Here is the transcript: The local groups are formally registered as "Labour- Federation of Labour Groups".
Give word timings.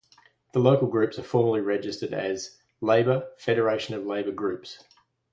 The 0.53 0.59
local 0.59 0.87
groups 0.87 1.19
are 1.19 1.21
formally 1.21 1.61
registered 1.61 2.11
as 2.11 2.57
"Labour- 2.81 3.29
Federation 3.37 3.93
of 3.93 4.03
Labour 4.03 4.31
Groups". 4.31 4.83